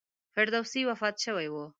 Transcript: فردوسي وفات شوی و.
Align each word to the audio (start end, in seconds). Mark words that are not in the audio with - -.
فردوسي 0.35 0.81
وفات 0.89 1.15
شوی 1.23 1.47
و. 1.53 1.55